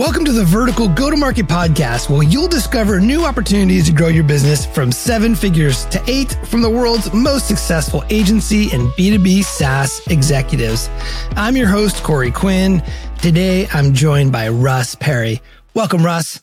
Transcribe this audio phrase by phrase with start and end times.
[0.00, 4.08] Welcome to the Vertical Go to Market Podcast, where you'll discover new opportunities to grow
[4.08, 9.44] your business from seven figures to eight from the world's most successful agency and B2B
[9.44, 10.88] SaaS executives.
[11.32, 12.82] I'm your host, Corey Quinn.
[13.20, 15.42] Today, I'm joined by Russ Perry.
[15.74, 16.40] Welcome, Russ.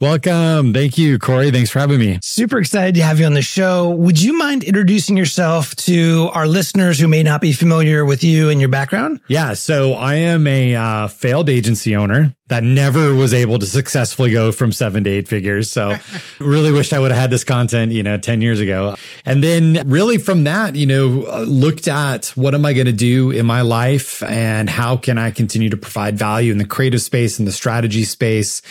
[0.00, 0.72] Welcome.
[0.72, 1.50] Thank you, Corey.
[1.50, 2.20] Thanks for having me.
[2.22, 3.90] Super excited to have you on the show.
[3.90, 8.48] Would you mind introducing yourself to our listeners who may not be familiar with you
[8.48, 9.20] and your background?
[9.26, 9.54] Yeah.
[9.54, 14.52] So I am a uh, failed agency owner that never was able to successfully go
[14.52, 15.70] from seven to eight figures.
[15.70, 15.96] So
[16.38, 18.96] really wish I would have had this content, you know, 10 years ago.
[19.26, 21.08] And then really from that, you know,
[21.44, 25.30] looked at what am I going to do in my life and how can I
[25.30, 28.62] continue to provide value in the creative space and the strategy space.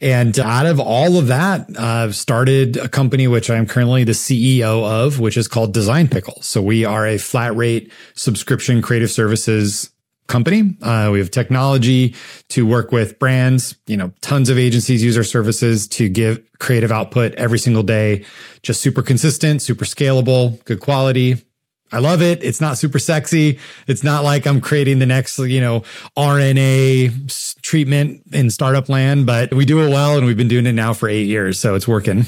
[0.00, 4.84] And out of all of that, I've started a company, which I'm currently the CEO
[4.84, 6.40] of, which is called Design Pickle.
[6.42, 9.90] So we are a flat rate subscription creative services
[10.28, 10.76] company.
[10.82, 12.14] Uh, we have technology
[12.50, 13.76] to work with brands.
[13.86, 18.24] You know, tons of agencies use our services to give creative output every single day.
[18.62, 21.44] Just super consistent, super scalable, good quality.
[21.90, 22.42] I love it.
[22.42, 23.58] It's not super sexy.
[23.86, 25.84] It's not like I'm creating the next, you know,
[26.16, 30.72] RNA treatment in startup land, but we do it well and we've been doing it
[30.72, 31.58] now for eight years.
[31.58, 32.26] So it's working.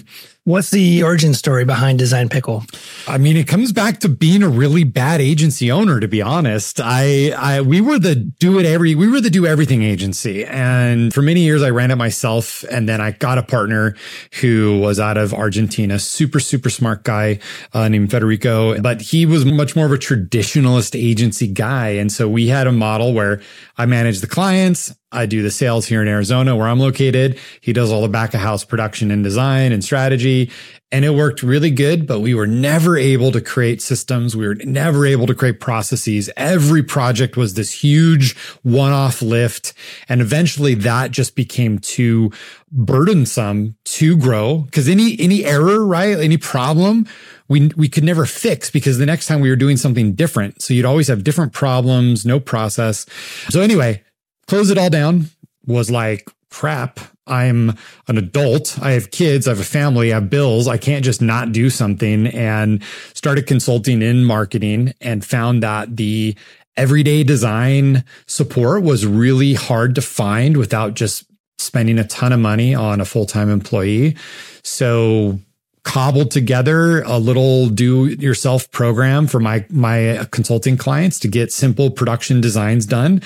[0.51, 2.65] What's the origin story behind Design Pickle?
[3.07, 6.81] I mean, it comes back to being a really bad agency owner, to be honest.
[6.83, 10.45] I, I, we were the do it every, we were the do everything agency.
[10.45, 12.65] And for many years, I ran it myself.
[12.65, 13.95] And then I got a partner
[14.41, 17.39] who was out of Argentina, super, super smart guy
[17.73, 21.91] uh, named Federico, but he was much more of a traditionalist agency guy.
[21.91, 23.41] And so we had a model where
[23.79, 24.93] I managed the clients.
[25.13, 27.39] I do the sales here in Arizona where I'm located.
[27.61, 30.51] He does all the back of house production and design and strategy.
[30.93, 34.37] And it worked really good, but we were never able to create systems.
[34.37, 36.31] We were never able to create processes.
[36.37, 39.73] Every project was this huge one off lift.
[40.09, 42.31] And eventually that just became too
[42.71, 46.19] burdensome to grow because any, any error, right?
[46.19, 47.07] Any problem,
[47.49, 50.63] we, we could never fix because the next time we were doing something different.
[50.63, 53.07] So you'd always have different problems, no process.
[53.49, 54.03] So anyway,
[54.51, 55.27] close it all down
[55.65, 57.77] was like, crap, I'm
[58.09, 58.77] an adult.
[58.83, 59.47] I have kids.
[59.47, 60.13] I have a family.
[60.13, 60.67] I have bills.
[60.67, 62.83] I can't just not do something and
[63.15, 66.35] started consulting in marketing and found that the
[66.77, 71.27] everyday design support was really hard to find without just
[71.61, 74.17] spending a ton of money on a full-time employee.
[74.65, 75.39] So
[75.83, 81.91] cobbled together a little do yourself program for my my consulting clients to get simple
[81.91, 83.23] production designs done.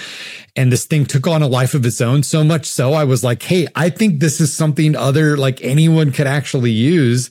[0.56, 2.22] And this thing took on a life of its own.
[2.22, 6.12] So much so I was like hey I think this is something other like anyone
[6.12, 7.30] could actually use.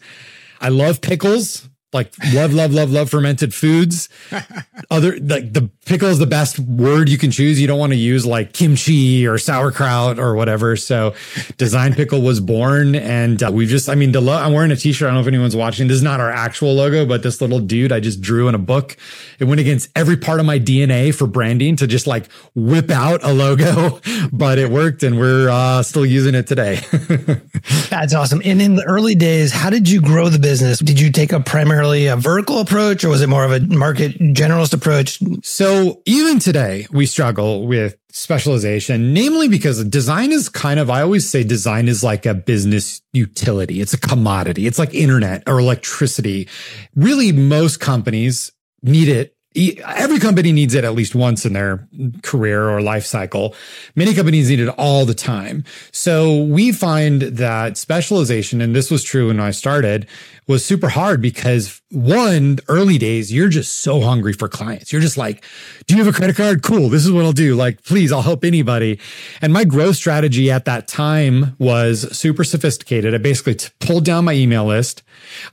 [0.60, 4.10] I love pickles like love, love, love, love fermented foods.
[4.92, 7.60] Other like the pickle is the best word you can choose.
[7.60, 10.76] You don't want to use like kimchi or sauerkraut or whatever.
[10.76, 11.14] So
[11.58, 14.76] design pickle was born and uh, we just, I mean, the lo- I'm wearing a
[14.76, 15.06] t-shirt.
[15.06, 15.88] I don't know if anyone's watching.
[15.88, 18.60] This is not our actual logo, but this little dude I just drew in a
[18.60, 18.96] book.
[19.40, 23.24] It went against every part of my DNA for branding to just like whip out
[23.24, 24.00] a logo,
[24.32, 26.80] but it worked and we're uh, still using it today.
[27.90, 28.42] That's awesome.
[28.46, 30.80] And in the early days, how did you grow the business?
[30.80, 33.60] Did you take a primary primarily a vertical approach or was it more of a
[33.60, 35.20] market generalist approach?
[35.44, 41.30] So even today, we struggle with specialization, namely because design is kind of, I always
[41.30, 43.82] say design is like a business utility.
[43.82, 44.66] It's a commodity.
[44.66, 46.48] It's like internet or electricity.
[46.96, 51.88] Really, most companies need it every company needs it at least once in their
[52.22, 53.56] career or life cycle.
[53.96, 55.64] Many companies need it all the time.
[55.92, 60.08] So we find that specialization, and this was true when I started,
[60.48, 64.92] was super hard because one, early days, you're just so hungry for clients.
[64.92, 65.44] You're just like,
[65.88, 66.64] do you have a credit card?
[66.64, 66.90] Cool.
[66.90, 67.56] This is what I'll do.
[67.56, 69.00] Like, please, I'll help anybody.
[69.42, 73.14] And my growth strategy at that time was super sophisticated.
[73.14, 75.04] I basically pulled down my email list.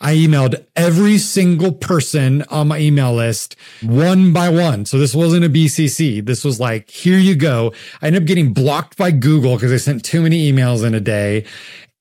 [0.01, 3.55] I emailed every single person on my email list
[3.91, 4.85] one by one.
[4.85, 6.25] So this wasn't a BCC.
[6.25, 7.73] This was like, here you go.
[8.01, 11.01] I ended up getting blocked by Google because I sent too many emails in a
[11.01, 11.45] day.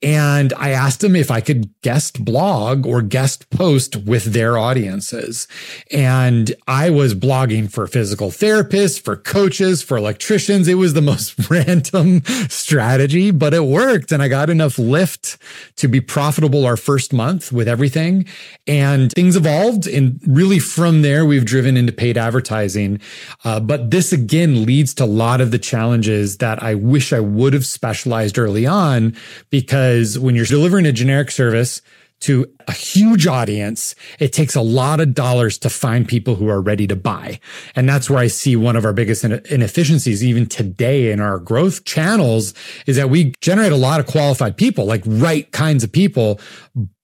[0.01, 5.45] And I asked them if I could guest blog or guest post with their audiences.
[5.91, 10.69] And I was blogging for physical therapists, for coaches, for electricians.
[10.69, 14.13] It was the most random strategy, but it worked.
[14.13, 15.37] And I got enough lift
[15.75, 18.25] to be profitable our first month with everything.
[18.67, 19.85] And things evolved.
[19.85, 23.01] And really from there, we've driven into paid advertising.
[23.43, 27.19] Uh, but this again leads to a lot of the challenges that I wish I
[27.19, 29.17] would have specialized early on
[29.49, 31.81] because because when you're delivering a generic service
[32.19, 36.61] to a huge audience, it takes a lot of dollars to find people who are
[36.61, 37.39] ready to buy.
[37.75, 41.85] And that's where I see one of our biggest inefficiencies even today in our growth
[41.85, 42.53] channels
[42.85, 46.39] is that we generate a lot of qualified people, like right kinds of people,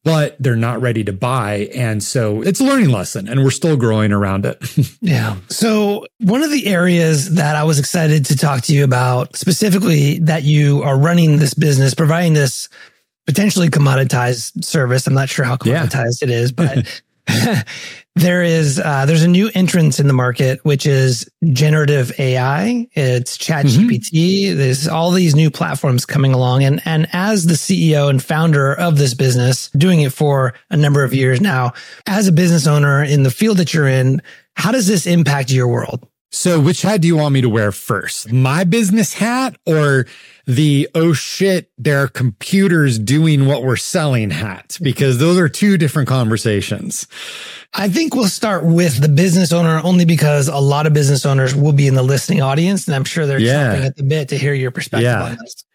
[0.06, 1.68] but they're not ready to buy.
[1.76, 4.58] And so it's a learning lesson and we're still growing around it.
[5.02, 5.38] yeah.
[5.50, 10.20] So one of the areas that I was excited to talk to you about specifically
[10.20, 12.70] that you are running this business, providing this
[13.26, 15.08] potentially commoditized service.
[15.08, 16.28] I'm not sure how commoditized yeah.
[16.28, 17.02] it is, but
[18.16, 23.38] there is uh, there's a new entrance in the market which is generative ai it's
[23.38, 23.90] chat mm-hmm.
[23.90, 26.64] gpt there's all these new platforms coming along.
[26.64, 31.04] And and as the ceo and founder of this business doing it for a number
[31.04, 31.74] of years now
[32.08, 34.22] as a business owner in the field that you're in
[34.56, 37.72] how does this impact your world so which hat do you want me to wear
[37.72, 40.06] first my business hat or
[40.46, 45.78] the oh shit, there are computers doing what we're selling hat because those are two
[45.78, 47.08] different conversations.
[47.74, 51.56] I think we'll start with the business owner only because a lot of business owners
[51.56, 53.76] will be in the listening audience and I'm sure they're yeah.
[53.76, 55.24] chomping at the bit to hear your perspective yeah.
[55.24, 55.66] on this.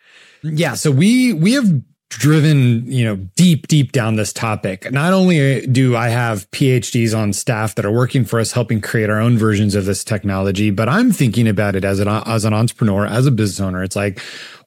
[0.42, 0.74] Yeah.
[0.74, 1.68] So we, we have
[2.10, 4.90] driven, you know, deep, deep down this topic.
[4.92, 9.08] Not only do I have PhDs on staff that are working for us, helping create
[9.08, 12.52] our own versions of this technology, but I'm thinking about it as an, as an
[12.52, 13.82] entrepreneur, as a business owner.
[13.82, 14.20] It's like,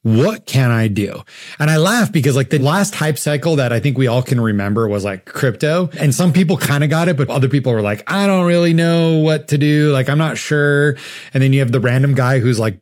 [0.04, 1.22] what can I do?
[1.60, 4.40] And I laugh because like the last hype cycle that I think we all can
[4.40, 5.90] remember was like crypto.
[6.00, 8.74] And some people kind of got it, but other people were like, I don't really
[8.74, 9.92] know what to do.
[9.92, 10.98] Like, I'm not sure.
[11.34, 12.80] And then you have the random guy who's like,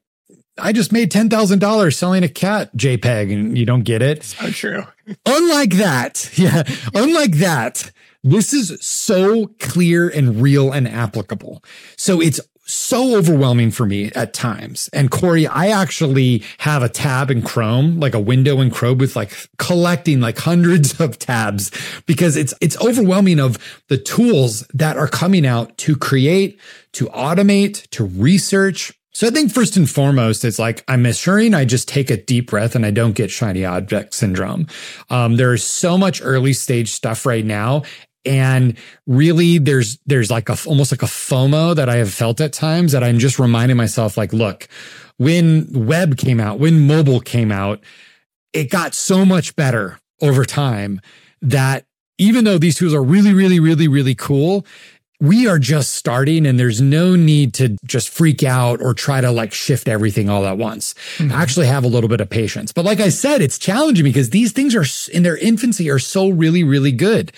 [0.58, 4.24] I just made $10,000 selling a cat JPEG and you don't get it.
[4.24, 4.84] So true.
[5.26, 6.30] unlike that.
[6.38, 6.64] Yeah.
[6.94, 7.92] unlike that,
[8.24, 11.64] this is so clear and real and applicable.
[11.98, 14.90] So it's so overwhelming for me at times.
[14.94, 19.16] And Corey, I actually have a tab in Chrome, like a window in Chrome with
[19.16, 21.72] like collecting like hundreds of tabs
[22.06, 23.58] because it's, it's overwhelming of
[23.90, 26.60] the tools that are coming out to create,
[26.94, 28.94] to automate, to research.
[29.14, 32.50] So I think first and foremost, it's like I'm assuring I just take a deep
[32.50, 34.68] breath and I don't get shiny object syndrome.
[35.10, 37.84] Um, there's so much early stage stuff right now.
[38.24, 38.78] And
[39.08, 42.92] really there's, there's like a, almost like a FOMO that I have felt at times
[42.92, 44.68] that I'm just reminding myself, like, look,
[45.18, 47.82] when web came out, when mobile came out,
[48.54, 51.02] it got so much better over time
[51.42, 51.86] that
[52.18, 54.66] even though these tools are really, really, really, really cool,
[55.22, 59.30] we are just starting and there's no need to just freak out or try to
[59.32, 60.96] like shift everything all at once.
[61.18, 61.32] Mm-hmm.
[61.32, 62.72] Actually have a little bit of patience.
[62.72, 66.30] But like I said, it's challenging because these things are in their infancy are so
[66.30, 67.32] really, really good.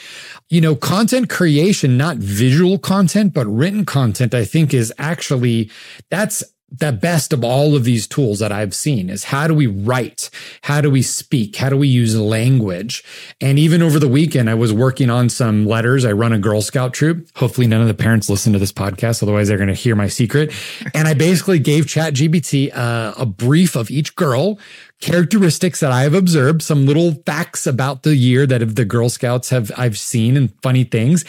[0.50, 5.70] You know, content creation, not visual content, but written content, I think is actually,
[6.10, 6.42] that's
[6.76, 10.32] the best of all of these tools that I've seen is how do we write?
[10.64, 11.56] How do we speak?
[11.56, 13.04] How do we use language?
[13.40, 16.04] And even over the weekend, I was working on some letters.
[16.04, 17.30] I run a Girl Scout troop.
[17.36, 19.22] Hopefully none of the parents listen to this podcast.
[19.22, 20.54] Otherwise they're going to hear my secret.
[20.96, 24.60] And I basically gave chat GPT uh, a brief of each girl
[25.02, 29.50] characteristics that I have observed, some little facts about the year that the Girl Scouts
[29.50, 31.26] have I've seen and funny things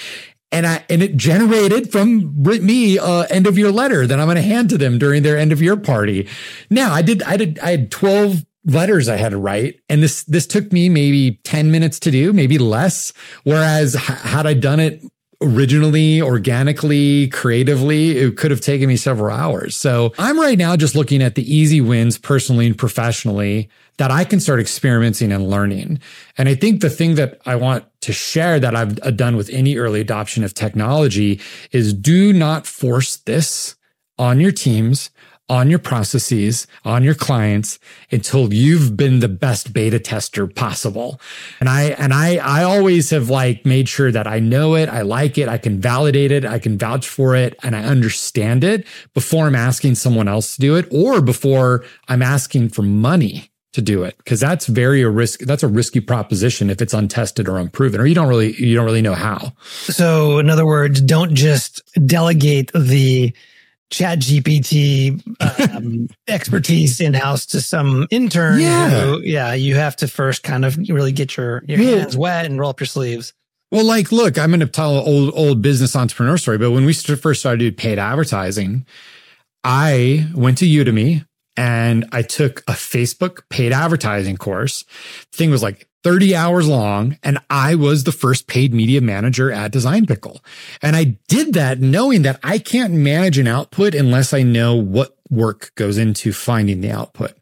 [0.54, 4.36] and I and it generated from me uh, end of year letter that I'm going
[4.36, 6.28] to hand to them during their end of year party.
[6.70, 10.22] Now I did I did I had 12 letters I had to write and this
[10.24, 13.12] this took me maybe 10 minutes to do, maybe less.
[13.42, 15.02] Whereas had I done it
[15.42, 19.76] originally, organically, creatively, it could have taken me several hours.
[19.76, 24.24] So I'm right now just looking at the easy wins personally and professionally that I
[24.24, 26.00] can start experimenting and learning.
[26.38, 29.50] And I think the thing that I want to share that I've uh, done with
[29.50, 31.40] any early adoption of technology
[31.72, 33.76] is do not force this
[34.18, 35.10] on your teams
[35.48, 37.78] on your processes, on your clients
[38.10, 41.20] until you've been the best beta tester possible.
[41.60, 44.88] And I, and I, I always have like made sure that I know it.
[44.88, 45.48] I like it.
[45.48, 46.46] I can validate it.
[46.46, 50.60] I can vouch for it and I understand it before I'm asking someone else to
[50.60, 55.10] do it or before I'm asking for money to do it because that's very a
[55.10, 58.74] risk that's a risky proposition if it's untested or unproven or you don't really you
[58.74, 59.52] don't really know how.
[59.62, 63.34] So in other words don't just delegate the
[63.90, 69.52] chat gpt um, expertise in house to some intern yeah who, yeah.
[69.52, 71.98] you have to first kind of really get your your yeah.
[71.98, 73.34] hands wet and roll up your sleeves.
[73.70, 76.84] Well like look i'm going to tell an old old business entrepreneur story but when
[76.84, 78.86] we first started doing paid advertising
[79.64, 81.26] i went to udemy
[81.56, 84.84] and I took a Facebook paid advertising course.
[85.30, 89.50] The thing was like 30 hours long and I was the first paid media manager
[89.50, 90.44] at Design Pickle.
[90.82, 95.13] And I did that knowing that I can't manage an output unless I know what
[95.30, 97.32] work goes into finding the output.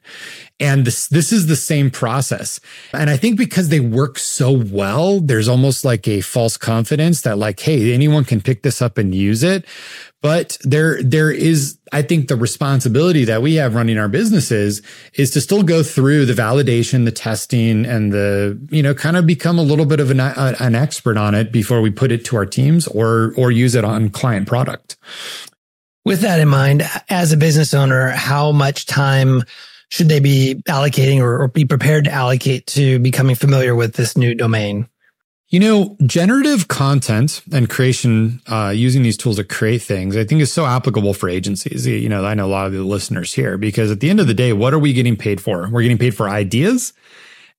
[0.60, 2.60] And this, this is the same process.
[2.92, 7.38] And I think because they work so well, there's almost like a false confidence that
[7.38, 9.66] like, Hey, anyone can pick this up and use it.
[10.20, 14.80] But there, there is, I think the responsibility that we have running our businesses
[15.14, 19.26] is to still go through the validation, the testing and the, you know, kind of
[19.26, 22.36] become a little bit of an, an expert on it before we put it to
[22.36, 24.96] our teams or, or use it on client product.
[26.04, 29.44] With that in mind, as a business owner, how much time
[29.88, 34.16] should they be allocating or, or be prepared to allocate to becoming familiar with this
[34.16, 34.88] new domain?
[35.48, 40.40] You know, generative content and creation, uh, using these tools to create things, I think
[40.40, 41.86] is so applicable for agencies.
[41.86, 44.26] You know, I know a lot of the listeners here because at the end of
[44.26, 45.68] the day, what are we getting paid for?
[45.70, 46.94] We're getting paid for ideas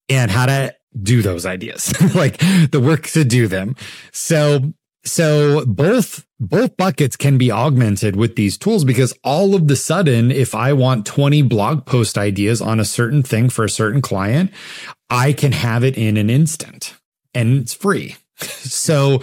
[0.09, 2.39] and how to do those ideas, like
[2.71, 3.75] the work to do them.
[4.11, 4.73] So,
[5.05, 10.31] so both, both buckets can be augmented with these tools because all of the sudden,
[10.31, 14.51] if I want 20 blog post ideas on a certain thing for a certain client,
[15.09, 16.95] I can have it in an instant
[17.33, 18.15] and it's free.
[18.63, 19.21] So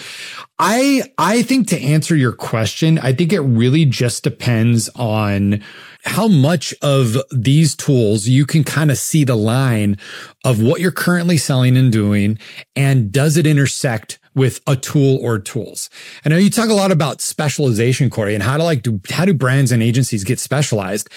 [0.58, 5.62] I I think to answer your question, I think it really just depends on
[6.04, 9.98] how much of these tools you can kind of see the line
[10.44, 12.38] of what you're currently selling and doing
[12.76, 15.90] and does it intersect with a tool or tools.
[16.24, 19.24] I know you talk a lot about specialization, Corey, and how to like do how
[19.24, 21.08] do brands and agencies get specialized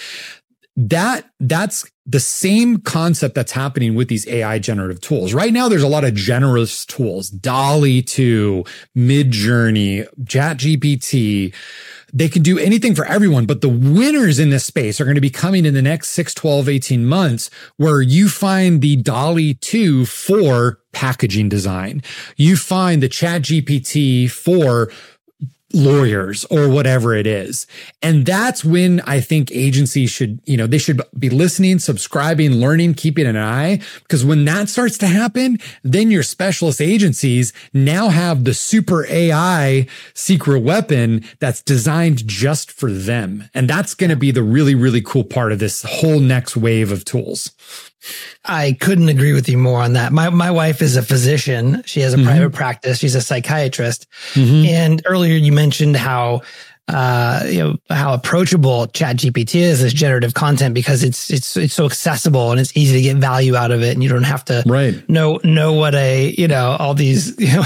[0.76, 5.32] that that's the same concept that's happening with these AI generative tools.
[5.32, 8.64] Right now, there's a lot of generous tools, DALL-E 2,
[8.96, 11.54] Midjourney, ChatGPT.
[12.16, 15.20] They can do anything for everyone, but the winners in this space are going to
[15.20, 20.06] be coming in the next 6, 12, 18 months where you find the DALL-E 2
[20.06, 22.04] for packaging design.
[22.36, 24.92] You find the ChatGPT for
[25.74, 27.66] lawyers or whatever it is.
[28.02, 32.94] And that's when I think agencies should, you know, they should be listening, subscribing, learning,
[32.94, 33.80] keeping an eye.
[34.02, 39.86] Because when that starts to happen, then your specialist agencies now have the super AI
[40.14, 43.48] secret weapon that's designed just for them.
[43.54, 46.92] And that's going to be the really, really cool part of this whole next wave
[46.92, 47.50] of tools.
[48.44, 50.12] I couldn't agree with you more on that.
[50.12, 51.82] My my wife is a physician.
[51.86, 52.26] She has a mm-hmm.
[52.26, 52.98] private practice.
[52.98, 54.06] She's a psychiatrist.
[54.34, 54.66] Mm-hmm.
[54.66, 56.42] And earlier you mentioned how
[56.86, 61.72] uh, you know how approachable Chat GPT is as generative content because it's it's it's
[61.72, 64.44] so accessible and it's easy to get value out of it, and you don't have
[64.46, 65.08] to right.
[65.08, 67.62] know know what a you know all these you know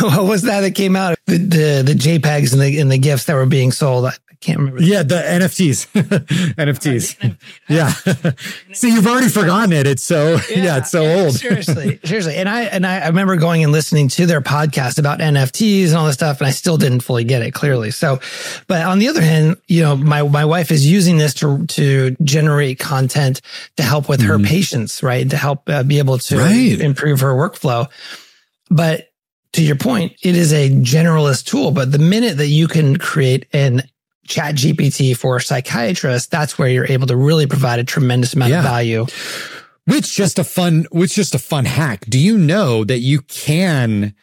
[0.00, 3.26] what was that that came out the the, the JPEGs and the and the gifs
[3.26, 4.80] that were being sold can't remember.
[4.80, 5.88] Yeah, the NFTs,
[6.54, 7.36] NFTs.
[7.68, 7.90] yeah.
[8.72, 9.86] See, you've already forgotten it.
[9.86, 11.34] It's so yeah, yeah it's so old.
[11.34, 12.36] seriously, seriously.
[12.36, 15.96] And I and I, I remember going and listening to their podcast about NFTs and
[15.96, 17.90] all this stuff, and I still didn't fully get it clearly.
[17.90, 18.20] So,
[18.68, 22.16] but on the other hand, you know, my my wife is using this to to
[22.22, 23.40] generate content
[23.76, 24.46] to help with her mm-hmm.
[24.46, 25.28] patients, right?
[25.28, 26.80] To help uh, be able to right.
[26.80, 27.88] improve her workflow.
[28.70, 29.08] But
[29.54, 33.46] to your point, it is a generalist tool, but the minute that you can create
[33.52, 33.82] an
[34.28, 38.58] chat GPT for psychiatrists, that's where you're able to really provide a tremendous amount yeah.
[38.58, 39.06] of value.
[39.86, 42.04] Which just a fun, which just a fun hack.
[42.08, 44.14] Do you know that you can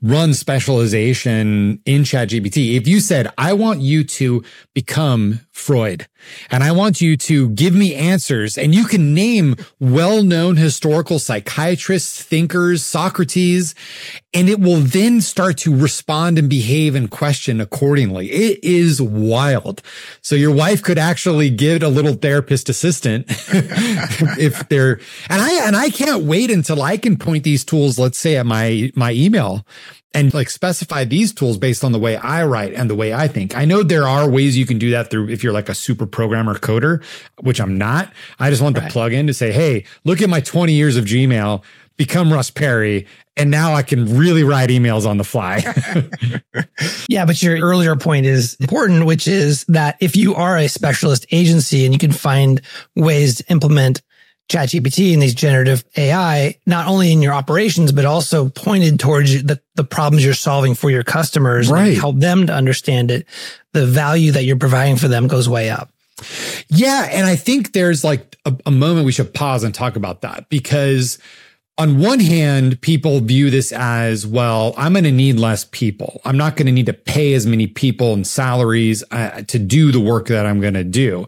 [0.00, 2.76] run specialization in chat GPT?
[2.76, 4.44] If you said, I want you to
[4.74, 6.08] become Freud
[6.50, 12.22] and I want you to give me answers and you can name well-known historical psychiatrists,
[12.22, 13.74] thinkers, Socrates,
[14.34, 18.30] and it will then start to respond and behave and question accordingly.
[18.30, 19.82] It is wild.
[20.22, 25.76] So your wife could actually get a little therapist assistant if they're, and I, and
[25.76, 29.66] I can't wait until I can point these tools, let's say at my, my email
[30.14, 33.28] and like specify these tools based on the way I write and the way I
[33.28, 33.56] think.
[33.56, 36.06] I know there are ways you can do that through if you're like a super
[36.06, 37.02] programmer coder,
[37.40, 38.12] which I'm not.
[38.38, 38.92] I just want right.
[38.92, 41.62] the plugin to say, Hey, look at my 20 years of Gmail,
[41.96, 43.06] become Russ Perry.
[43.36, 45.64] And now I can really write emails on the fly.
[47.08, 47.24] yeah.
[47.24, 51.86] But your earlier point is important, which is that if you are a specialist agency
[51.86, 52.60] and you can find
[52.94, 54.02] ways to implement
[54.48, 59.60] ChatGPT and these generative AI, not only in your operations, but also pointed towards the,
[59.74, 61.88] the problems you're solving for your customers right.
[61.88, 63.26] and help them to understand it.
[63.72, 65.90] The value that you're providing for them goes way up.
[66.68, 67.08] Yeah.
[67.10, 70.48] And I think there's like a, a moment we should pause and talk about that
[70.48, 71.18] because
[71.82, 76.20] on one hand, people view this as, well, I'm going to need less people.
[76.24, 79.90] I'm not going to need to pay as many people and salaries uh, to do
[79.90, 81.26] the work that I'm going to do.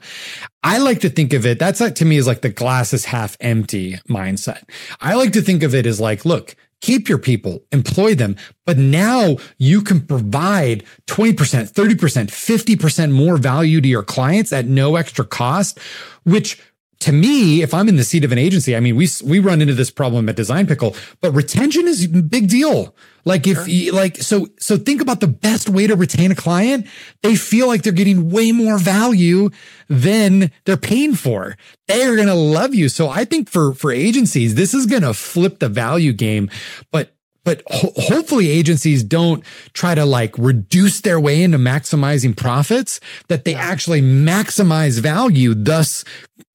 [0.62, 3.04] I like to think of it, that's like to me is like the glass is
[3.06, 4.62] half empty mindset.
[5.00, 8.36] I like to think of it as like, look, keep your people, employ them.
[8.64, 14.94] But now you can provide 20%, 30%, 50% more value to your clients at no
[14.94, 15.80] extra cost,
[16.22, 16.62] which
[17.04, 19.60] to me, if I'm in the seat of an agency, I mean, we, we run
[19.60, 22.94] into this problem at Design Pickle, but retention is a big deal.
[23.26, 23.92] Like if sure.
[23.92, 26.86] like, so, so think about the best way to retain a client.
[27.22, 29.50] They feel like they're getting way more value
[29.88, 31.56] than they're paying for.
[31.88, 32.88] They're going to love you.
[32.88, 36.50] So I think for, for agencies, this is going to flip the value game,
[36.90, 39.44] but but ho- hopefully agencies don't
[39.74, 46.04] try to like reduce their way into maximizing profits, that they actually maximize value, thus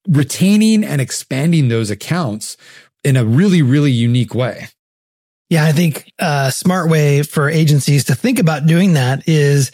[0.09, 2.57] retaining and expanding those accounts
[3.03, 4.67] in a really, really unique way.
[5.49, 9.71] Yeah, I think a smart way for agencies to think about doing that is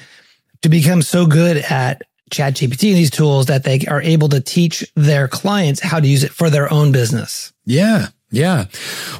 [0.61, 4.89] to become so good at ChatGPT and these tools that they are able to teach
[4.95, 7.53] their clients how to use it for their own business.
[7.65, 8.07] Yeah.
[8.31, 8.65] Yeah.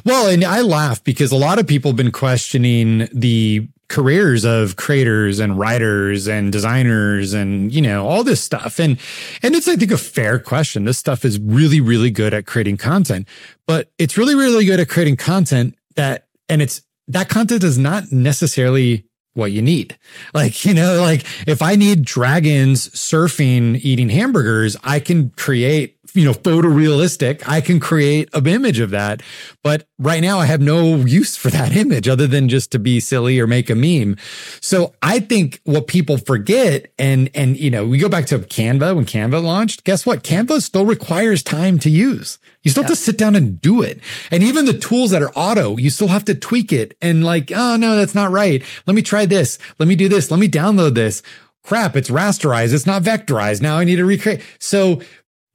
[0.04, 4.76] Well, and I laugh because a lot of people have been questioning the careers of
[4.76, 8.98] creators and writers and designers and you know all this stuff and
[9.42, 12.76] and it's i think a fair question this stuff is really really good at creating
[12.76, 13.28] content
[13.66, 18.10] but it's really really good at creating content that and it's that content is not
[18.10, 19.04] necessarily
[19.36, 19.96] what you need.
[20.34, 26.24] Like, you know, like if I need dragons surfing, eating hamburgers, I can create you
[26.24, 29.22] know, photorealistic, I can create an image of that.
[29.62, 33.00] But right now I have no use for that image other than just to be
[33.00, 34.16] silly or make a meme.
[34.60, 38.96] So I think what people forget and, and, you know, we go back to Canva
[38.96, 39.84] when Canva launched.
[39.84, 40.24] Guess what?
[40.24, 42.38] Canva still requires time to use.
[42.62, 42.88] You still yeah.
[42.88, 44.00] have to sit down and do it.
[44.30, 47.52] And even the tools that are auto, you still have to tweak it and like,
[47.54, 48.62] oh no, that's not right.
[48.86, 49.58] Let me try this.
[49.78, 50.30] Let me do this.
[50.30, 51.22] Let me download this
[51.66, 52.72] crap, it's rasterized.
[52.72, 53.60] It's not vectorized.
[53.60, 54.40] Now I need to recreate.
[54.58, 55.02] So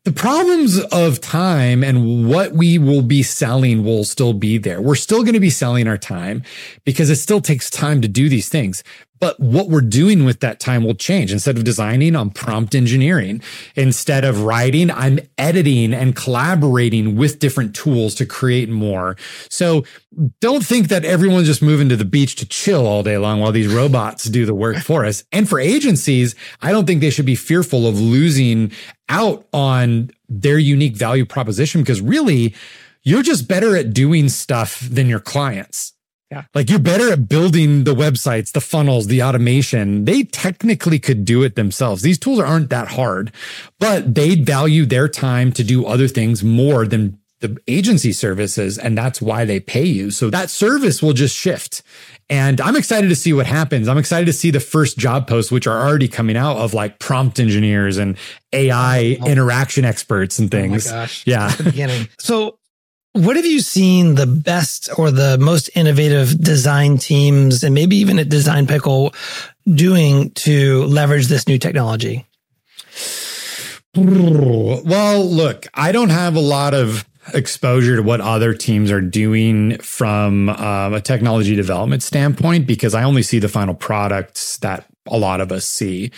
[0.03, 4.81] the problems of time and what we will be selling will still be there.
[4.81, 6.43] We're still going to be selling our time
[6.85, 8.83] because it still takes time to do these things.
[9.21, 11.31] But what we're doing with that time will change.
[11.31, 13.43] Instead of designing, I'm prompt engineering.
[13.75, 19.15] Instead of writing, I'm editing and collaborating with different tools to create more.
[19.47, 19.85] So
[20.39, 23.51] don't think that everyone's just moving to the beach to chill all day long while
[23.51, 25.23] these robots do the work for us.
[25.31, 28.71] And for agencies, I don't think they should be fearful of losing
[29.11, 32.55] out on their unique value proposition because really
[33.03, 35.93] you're just better at doing stuff than your clients.
[36.31, 36.43] Yeah.
[36.55, 40.05] Like you're better at building the websites, the funnels, the automation.
[40.05, 42.03] They technically could do it themselves.
[42.03, 43.33] These tools aren't that hard,
[43.79, 48.77] but they value their time to do other things more than the agency services.
[48.77, 50.11] And that's why they pay you.
[50.11, 51.81] So that service will just shift.
[52.29, 53.87] And I'm excited to see what happens.
[53.87, 56.99] I'm excited to see the first job posts, which are already coming out of like
[56.99, 58.17] prompt engineers and
[58.53, 60.87] AI oh, interaction experts and things.
[60.87, 61.23] Oh my gosh.
[61.27, 61.55] Yeah.
[61.57, 62.07] beginning.
[62.19, 62.59] So
[63.13, 68.19] what have you seen the best or the most innovative design teams and maybe even
[68.19, 69.13] at Design Pickle
[69.67, 72.25] doing to leverage this new technology?
[73.93, 79.77] Well, look, I don't have a lot of exposure to what other teams are doing
[79.79, 85.17] from um, a technology development standpoint because I only see the final products that a
[85.17, 86.11] lot of us see.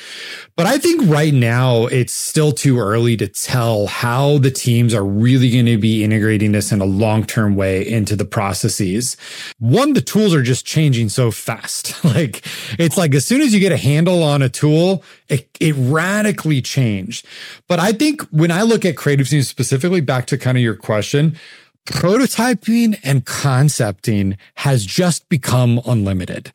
[0.57, 5.05] But I think right now it's still too early to tell how the teams are
[5.05, 9.15] really going to be integrating this in a long term way into the processes.
[9.59, 12.03] One, the tools are just changing so fast.
[12.05, 12.45] like
[12.77, 16.61] it's like as soon as you get a handle on a tool, it, it radically
[16.61, 17.25] changed.
[17.67, 20.75] But I think when I look at creative teams specifically, back to kind of your
[20.75, 21.37] question,
[21.85, 26.51] prototyping and concepting has just become unlimited.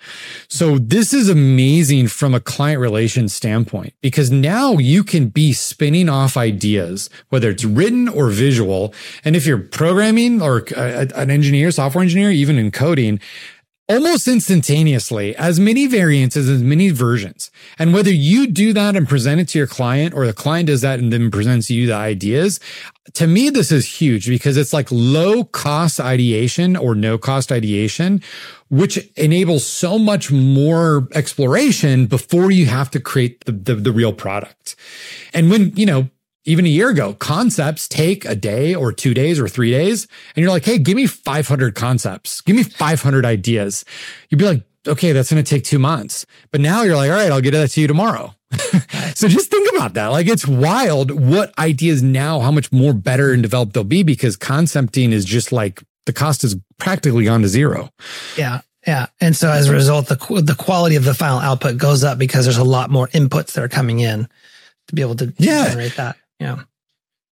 [0.48, 6.08] So this is amazing from a client relations standpoint because now you can be spinning
[6.08, 8.94] off ideas, whether it's written or visual.
[9.24, 13.20] And if you're programming or uh, an engineer, software engineer, even in coding,
[13.88, 17.50] almost instantaneously as many variances, as many versions.
[17.78, 20.82] And whether you do that and present it to your client or the client does
[20.82, 22.60] that and then presents you the ideas,
[23.14, 28.22] to me, this is huge because it's like low cost ideation or no cost ideation,
[28.68, 34.12] which enables so much more exploration before you have to create the, the, the real
[34.12, 34.76] product.
[35.32, 36.10] And when, you know,
[36.48, 40.08] even a year ago, concepts take a day or two days or three days.
[40.34, 42.40] And you're like, Hey, give me 500 concepts.
[42.40, 43.84] Give me 500 ideas.
[44.30, 46.24] You'd be like, okay, that's going to take two months.
[46.50, 48.34] But now you're like, all right, I'll get that to you tomorrow.
[49.14, 50.06] so just think about that.
[50.06, 54.34] Like it's wild what ideas now, how much more better and developed they'll be because
[54.36, 57.90] concepting is just like the cost is practically gone to zero.
[58.38, 58.62] Yeah.
[58.86, 59.08] Yeah.
[59.20, 62.46] And so as a result, the, the quality of the final output goes up because
[62.46, 64.28] there's a lot more inputs that are coming in
[64.86, 65.68] to be able to yeah.
[65.68, 66.16] generate that.
[66.40, 66.62] Yeah.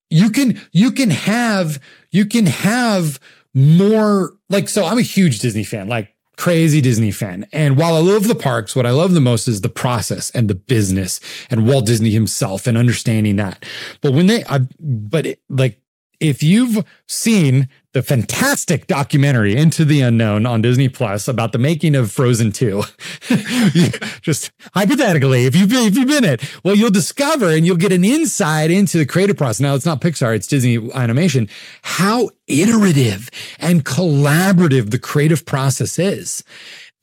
[0.09, 3.19] You can, you can have, you can have
[3.53, 7.47] more like, so I'm a huge Disney fan, like crazy Disney fan.
[7.51, 10.49] And while I love the parks, what I love the most is the process and
[10.49, 13.63] the business and Walt Disney himself and understanding that.
[14.01, 15.79] But when they, I, but it, like,
[16.19, 21.95] if you've seen the fantastic documentary Into the Unknown on Disney Plus about the making
[21.95, 22.83] of Frozen 2.
[24.21, 27.93] Just hypothetically, if you've been, if you've been it, well, you'll discover and you'll get
[27.93, 29.61] an insight into the creative process.
[29.61, 31.47] Now it's not Pixar, it's Disney animation,
[31.83, 36.43] how iterative and collaborative the creative process is.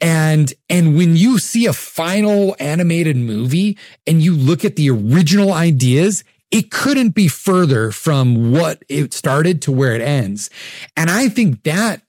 [0.02, 5.54] And, and when you see a final animated movie and you look at the original
[5.54, 6.22] ideas,
[6.52, 10.50] it couldn't be further from what it started to where it ends.
[10.96, 12.02] And I think that,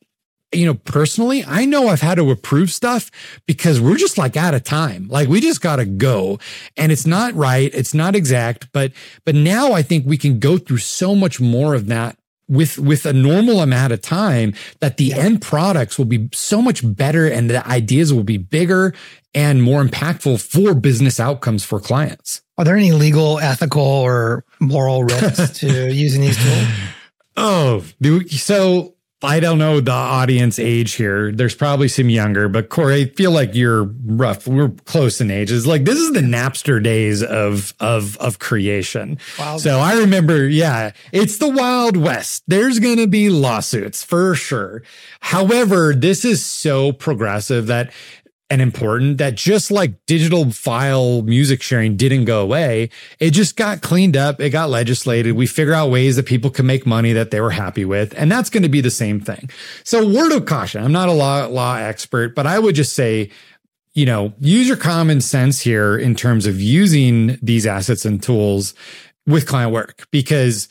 [0.53, 3.09] you know, personally, I know I've had to approve stuff
[3.47, 5.07] because we're just like out of time.
[5.07, 6.39] Like we just got to go
[6.75, 7.73] and it's not right.
[7.73, 8.91] It's not exact, but,
[9.25, 13.05] but now I think we can go through so much more of that with with
[13.05, 17.49] a normal amount of time that the end products will be so much better and
[17.49, 18.93] the ideas will be bigger
[19.33, 22.41] and more impactful for business outcomes for clients.
[22.57, 26.67] Are there any legal, ethical, or moral risks to using these tools?
[27.35, 27.83] Oh,
[28.29, 31.31] so I don't know the audience age here.
[31.31, 34.47] There's probably some younger, but Corey, I feel like you're rough.
[34.47, 35.65] We're close in ages.
[35.65, 39.17] Like this is the Napster days of of of creation.
[39.39, 42.43] Wild so I remember, yeah, it's the Wild West.
[42.47, 44.83] There's going to be lawsuits for sure.
[45.21, 47.93] However, this is so progressive that
[48.49, 53.81] and important that just like digital file music sharing didn't go away, it just got
[53.81, 54.39] cleaned up.
[54.39, 55.33] It got legislated.
[55.33, 58.13] We figure out ways that people can make money that they were happy with.
[58.15, 59.49] And that's going to be the same thing.
[59.83, 60.83] So word of caution.
[60.83, 63.31] I'm not a law, law expert, but I would just say,
[63.93, 68.73] you know, use your common sense here in terms of using these assets and tools
[69.25, 70.67] with client work because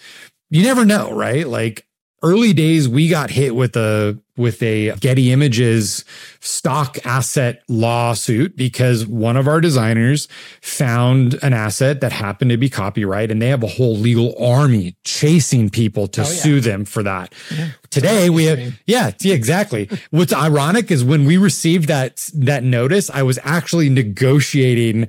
[0.50, 1.48] you never know, right?
[1.48, 1.86] Like
[2.22, 6.04] early days, we got hit with a with a Getty Images
[6.40, 10.26] stock asset lawsuit because one of our designers
[10.62, 14.96] found an asset that happened to be copyright and they have a whole legal army
[15.04, 16.30] chasing people to oh, yeah.
[16.30, 17.34] sue them for that.
[17.54, 17.68] Yeah.
[17.90, 19.90] Today we have, yeah, yeah, exactly.
[20.10, 25.08] What's ironic is when we received that, that notice, I was actually negotiating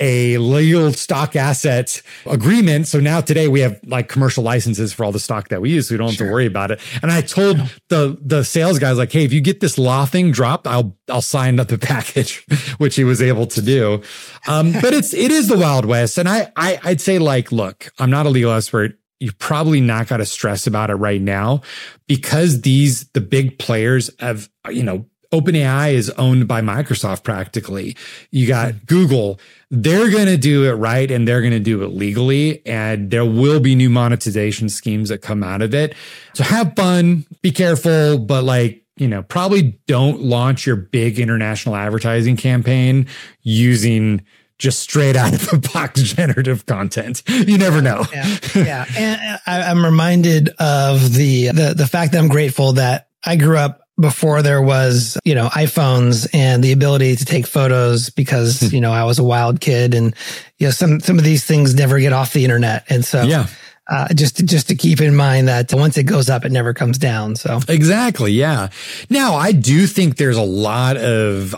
[0.00, 2.88] a legal stock asset agreement.
[2.88, 5.88] So now today we have like commercial licenses for all the stock that we use.
[5.88, 6.26] So we don't sure.
[6.26, 6.80] have to worry about it.
[7.02, 10.32] And I told the, the sales guys like, Hey, if you get this law thing
[10.32, 12.44] dropped, I'll, I'll sign up the package,
[12.78, 14.02] which he was able to do.
[14.48, 16.18] Um, but it's, it is the Wild West.
[16.18, 20.08] And I, I, I'd say like, look, I'm not a legal expert you probably not
[20.08, 21.62] got to stress about it right now
[22.06, 25.06] because these the big players have you know
[25.40, 27.96] OpenAI is owned by Microsoft practically.
[28.30, 28.78] You got hmm.
[28.86, 29.40] Google.
[29.70, 32.64] They're going to do it right and they're going to do it legally.
[32.66, 35.94] And there will be new monetization schemes that come out of it.
[36.34, 41.74] So have fun, be careful, but like, you know, probably don't launch your big international
[41.74, 43.08] advertising campaign
[43.42, 44.22] using
[44.58, 47.22] just straight out of the box generative content.
[47.28, 48.04] You never know.
[48.12, 48.38] Yeah.
[48.54, 48.84] yeah.
[48.96, 53.58] And uh, I'm reminded of the, the, the fact that I'm grateful that I grew
[53.58, 58.74] up before there was, you know, iPhones and the ability to take photos because, hmm.
[58.74, 60.14] you know, I was a wild kid and,
[60.58, 62.84] you know, some, some of these things never get off the internet.
[62.88, 63.46] And so, yeah.
[63.86, 66.72] Uh, just to, just to keep in mind that once it goes up, it never
[66.72, 67.36] comes down.
[67.36, 68.70] So exactly, yeah.
[69.10, 71.54] Now I do think there's a lot of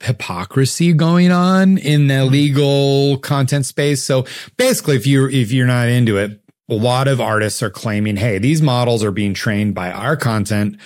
[0.00, 2.32] hypocrisy going on in the hmm.
[2.32, 4.02] legal content space.
[4.02, 8.16] So basically, if you're if you're not into it, a lot of artists are claiming,
[8.16, 10.76] "Hey, these models are being trained by our content."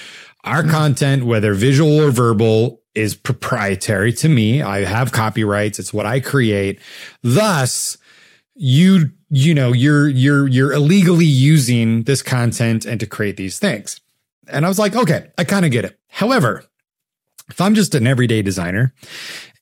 [0.44, 4.62] Our content, whether visual or verbal, is proprietary to me.
[4.62, 5.78] I have copyrights.
[5.78, 6.80] It's what I create.
[7.22, 7.96] Thus,
[8.54, 14.00] you, you know, you're, you're, you're illegally using this content and to create these things.
[14.46, 15.98] And I was like, okay, I kind of get it.
[16.08, 16.64] However,
[17.50, 18.94] if I'm just an everyday designer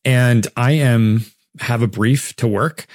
[0.04, 1.24] and I am
[1.60, 2.86] have a brief to work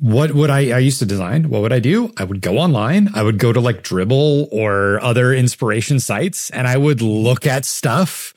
[0.00, 1.50] what would I, I used to design?
[1.50, 2.10] What would I do?
[2.16, 3.10] I would go online.
[3.14, 7.66] I would go to like Dribbble or other inspiration sites and I would look at
[7.66, 8.32] stuff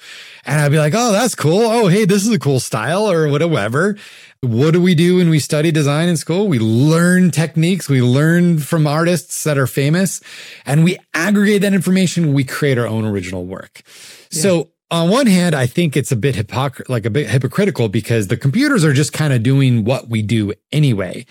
[0.46, 1.62] and I'd be like, Oh, that's cool.
[1.62, 3.96] Oh, hey, this is a cool style or whatever.
[4.42, 6.50] What do we do when we study design in school?
[6.50, 7.88] We learn techniques.
[7.88, 10.20] We learn from artists that are famous
[10.66, 12.34] and we aggregate that information.
[12.34, 13.84] We create our own original work.
[14.32, 14.42] Yeah.
[14.42, 18.28] So on one hand, I think it's a bit hypocr- like a bit hypocritical because
[18.28, 21.26] the computers are just kind of doing what we do anyway.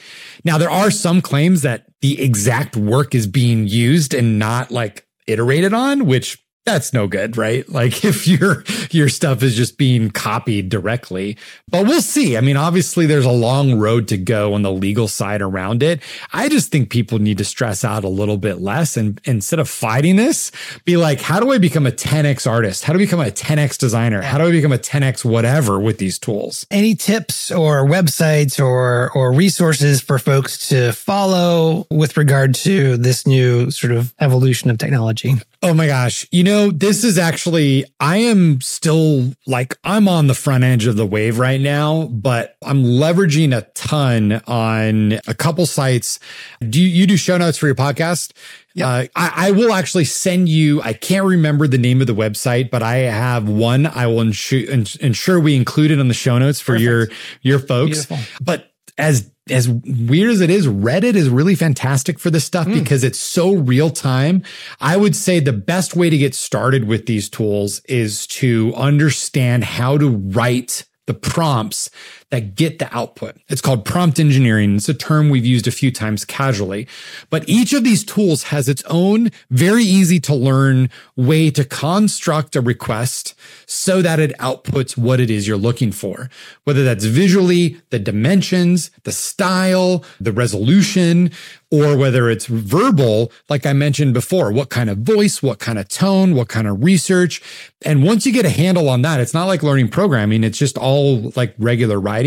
[0.45, 5.07] Now, there are some claims that the exact work is being used and not like
[5.29, 7.65] iterated on, which that's no good, right?
[7.73, 11.39] Like if you're, your stuff is just being copied directly.
[11.69, 12.37] But we'll see.
[12.37, 16.03] I mean, obviously there's a long road to go on the legal side around it.
[16.35, 19.69] I just think people need to stress out a little bit less and instead of
[19.71, 20.53] fighting this,
[20.85, 22.85] be like, how do I become a 10x artist?
[22.85, 24.21] How do I become a 10x designer?
[24.21, 26.67] How do I become a 10x whatever with these tools?
[26.71, 33.27] Any tips or websites or or resources for folks to follow with regard to this
[33.27, 35.35] new sort of evolution of technology?
[35.63, 36.27] Oh my gosh.
[36.33, 40.97] You know, this is actually, I am still like, I'm on the front edge of
[40.97, 46.19] the wave right now, but I'm leveraging a ton on a couple sites.
[46.61, 48.33] Do you, you do show notes for your podcast?
[48.75, 48.89] Yeah.
[48.89, 52.71] Uh, I, I, will actually send you, I can't remember the name of the website,
[52.71, 53.87] but I have one.
[53.87, 56.83] I will ensure, ensure we include it on the show notes for Perfect.
[56.83, 57.09] your,
[57.43, 58.07] your folks.
[58.07, 58.45] Beautiful.
[58.45, 62.75] But as as weird as it is, Reddit is really fantastic for this stuff mm.
[62.75, 64.43] because it's so real time.
[64.81, 69.65] I would say the best way to get started with these tools is to understand
[69.65, 71.91] how to write the prompts
[72.33, 73.37] that get the output.
[73.49, 74.77] It's called prompt engineering.
[74.77, 76.89] It's a term we've used a few times casually,
[77.29, 82.57] but each of these tools has its own very easy to learn way to construct
[82.57, 83.35] a request
[83.67, 86.31] so that it outputs what it is you're looking for,
[86.65, 91.31] whether that's visually, the dimensions, the style, the resolution,
[91.73, 95.89] or whether it's verbal, like I mentioned before, what kind of voice, what kind of
[95.89, 97.43] tone, what kind of research.
[97.85, 100.45] And once you get a handle on that, it's not like learning programming.
[100.45, 102.22] It's just all like regular writing.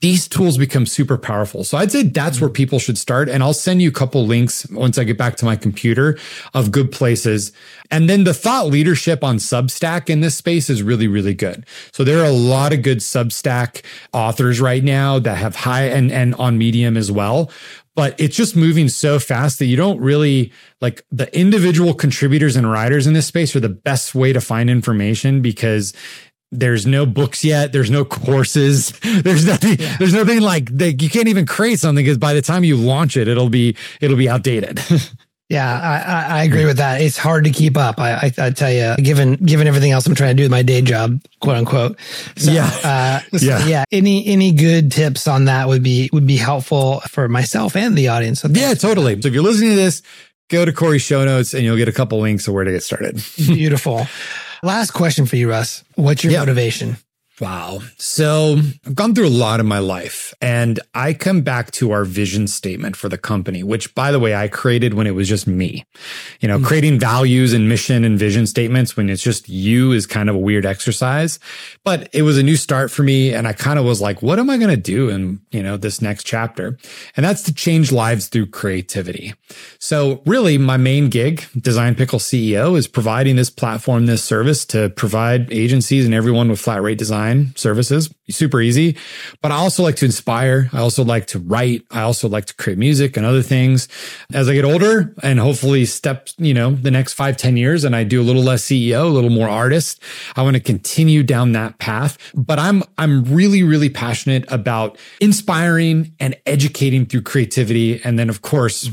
[0.00, 1.62] These tools become super powerful.
[1.62, 2.54] So I'd say that's where mm-hmm.
[2.54, 3.28] people should start.
[3.28, 6.18] And I'll send you a couple links once I get back to my computer
[6.54, 7.52] of good places.
[7.90, 11.66] And then the thought leadership on Substack in this space is really, really good.
[11.92, 16.10] So there are a lot of good Substack authors right now that have high and,
[16.10, 17.50] and on Medium as well
[17.94, 22.70] but it's just moving so fast that you don't really like the individual contributors and
[22.70, 25.92] writers in this space are the best way to find information because
[26.52, 28.90] there's no books yet there's no courses
[29.22, 29.96] there's nothing yeah.
[29.96, 33.16] there's nothing like that you can't even create something because by the time you launch
[33.16, 34.80] it it'll be it'll be outdated
[35.52, 37.02] Yeah, I, I, agree with that.
[37.02, 37.98] It's hard to keep up.
[37.98, 40.62] I, I, I, tell you, given given everything else I'm trying to do with my
[40.62, 42.00] day job, quote unquote.
[42.36, 43.84] So, yeah, uh, so yeah, yeah.
[43.92, 48.08] Any any good tips on that would be would be helpful for myself and the
[48.08, 48.40] audience.
[48.40, 49.20] So yeah, totally.
[49.20, 50.00] So if you're listening to this,
[50.48, 52.82] go to Corey's show notes and you'll get a couple links of where to get
[52.82, 53.22] started.
[53.36, 54.06] Beautiful.
[54.64, 55.82] Last question for you, Russ.
[55.96, 56.96] What's your motivation?
[57.42, 57.80] Wow.
[57.96, 62.04] So I've gone through a lot in my life and I come back to our
[62.04, 65.48] vision statement for the company, which by the way, I created when it was just
[65.48, 65.84] me.
[66.38, 66.66] You know, mm-hmm.
[66.66, 70.38] creating values and mission and vision statements when it's just you is kind of a
[70.38, 71.40] weird exercise,
[71.82, 73.34] but it was a new start for me.
[73.34, 75.76] And I kind of was like, what am I going to do in, you know,
[75.76, 76.78] this next chapter?
[77.16, 79.34] And that's to change lives through creativity.
[79.80, 84.90] So really my main gig, Design Pickle CEO is providing this platform, this service to
[84.90, 88.96] provide agencies and everyone with flat rate design services, super easy.
[89.40, 90.68] But I also like to inspire.
[90.72, 91.82] I also like to write.
[91.90, 93.88] I also like to create music and other things.
[94.32, 97.94] As I get older and hopefully step, you know, the next five ten years and
[97.94, 100.02] I do a little less CEO, a little more artist,
[100.36, 102.18] I want to continue down that path.
[102.34, 108.00] But I'm, I'm really, really passionate about inspiring and educating through creativity.
[108.04, 108.90] And then, of course,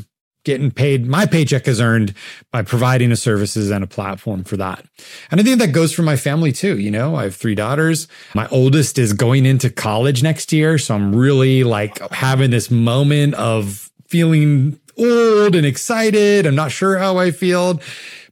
[0.50, 2.12] getting paid my paycheck is earned
[2.52, 4.84] by providing a services and a platform for that.
[5.30, 8.08] And i think that goes for my family too you know i have three daughters.
[8.34, 10.80] My oldest is going into college next year.
[10.80, 16.48] So i'm really like having this moment of feeling old and excited.
[16.48, 17.80] I'm not sure how i feel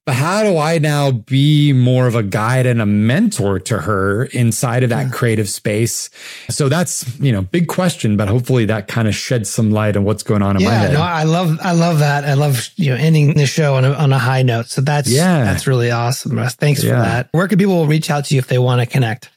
[0.08, 4.24] but how do I now be more of a guide and a mentor to her
[4.28, 5.12] inside of that yeah.
[5.12, 6.10] creative space?
[6.50, 10.06] So that's, you know, big question, but hopefully that kind of sheds some light on
[10.06, 10.94] what's going on in yeah, my head.
[10.94, 12.24] No, I love, I love that.
[12.24, 14.68] I love, you know, ending the show on a, on a high note.
[14.68, 16.38] So that's, yeah, that's really awesome.
[16.38, 16.56] Russ.
[16.56, 16.92] Thanks yeah.
[16.92, 17.30] for that.
[17.34, 19.30] Where can people reach out to you if they want to connect?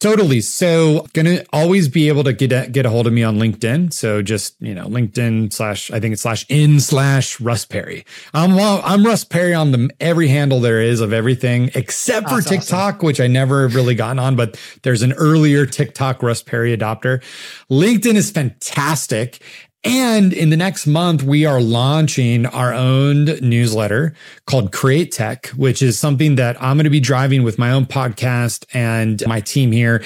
[0.00, 0.40] Totally.
[0.40, 3.92] So gonna always be able to get a, get a hold of me on LinkedIn.
[3.92, 8.04] So just, you know, LinkedIn slash, I think it's slash in slash Russ Perry.
[8.34, 12.48] I'm, I'm Russ Perry on the every handle there is of everything except for That's
[12.48, 13.06] TikTok, awesome.
[13.06, 17.22] which I never really gotten on, but there's an earlier TikTok Russ Perry adopter.
[17.70, 19.40] LinkedIn is fantastic.
[19.84, 24.14] And in the next month, we are launching our own newsletter
[24.46, 27.86] called Create Tech, which is something that I'm going to be driving with my own
[27.86, 30.02] podcast and my team here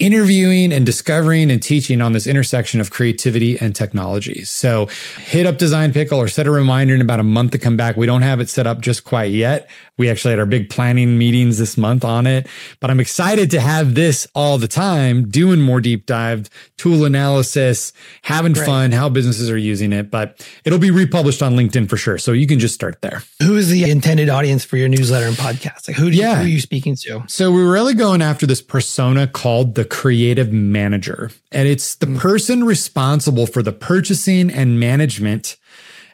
[0.00, 4.44] interviewing and discovering and teaching on this intersection of creativity and technology.
[4.44, 4.86] So
[5.18, 7.96] hit up Design Pickle or set a reminder in about a month to come back.
[7.96, 9.68] We don't have it set up just quite yet.
[9.98, 12.48] We actually had our big planning meetings this month on it,
[12.80, 17.92] but I'm excited to have this all the time, doing more deep dive, tool analysis,
[18.22, 20.10] having fun, how businesses are using it.
[20.10, 22.16] But it'll be republished on LinkedIn for sure.
[22.16, 23.22] So you can just start there.
[23.42, 25.86] Who is the intended audience for your newsletter and podcast?
[25.86, 26.36] Like who, do yeah.
[26.36, 27.22] who are you speaking to?
[27.26, 31.30] So we're really going after this persona called the creative manager.
[31.52, 32.18] And it's the mm.
[32.18, 35.56] person responsible for the purchasing and management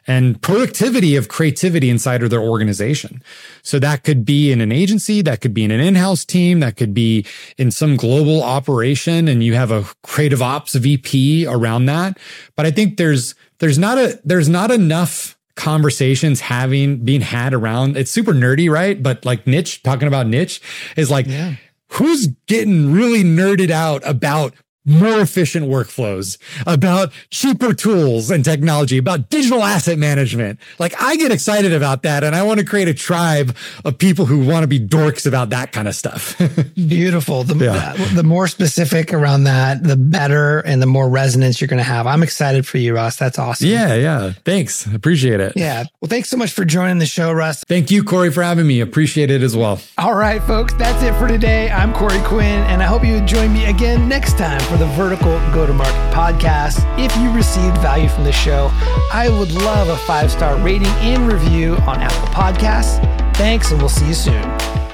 [0.07, 3.21] and productivity of creativity inside of their organization.
[3.61, 6.77] So that could be in an agency, that could be in an in-house team, that
[6.77, 7.25] could be
[7.57, 12.17] in some global operation and you have a creative ops VP around that.
[12.55, 17.97] But I think there's there's not a there's not enough conversations having being had around
[17.97, 19.01] it's super nerdy, right?
[19.01, 20.61] But like niche, talking about niche
[20.95, 21.55] is like yeah
[21.93, 24.53] who's getting really nerded out about
[24.87, 30.59] more efficient workflows, about cheaper tools and technology, about digital asset management.
[30.79, 34.25] Like I get excited about that and I want to create a tribe of people
[34.25, 36.37] who want to be dorks about that kind of stuff.
[36.75, 37.43] Beautiful.
[37.43, 37.93] The, yeah.
[38.13, 42.07] the more specific around that, the better and the more resonance you're going to have.
[42.07, 43.17] I'm excited for you, Russ.
[43.17, 43.67] That's awesome.
[43.67, 43.95] Yeah.
[43.95, 44.31] Yeah.
[44.45, 44.85] Thanks.
[44.85, 45.53] Appreciate it.
[45.55, 45.83] Yeah.
[45.99, 47.63] Well, thanks so much for joining the show, Russ.
[47.67, 48.79] Thank you, Corey, for having me.
[48.79, 49.81] Appreciate it as well.
[49.97, 50.73] All right, folks.
[50.75, 51.69] That's it for today.
[51.69, 55.39] I'm Corey Quinn and I hope you join me again next time for the Vertical
[55.51, 56.85] Go to Market podcast.
[56.99, 58.69] If you received value from the show,
[59.11, 62.97] I would love a five star rating and review on Apple Podcasts.
[63.35, 64.86] Thanks, and we'll see you soon.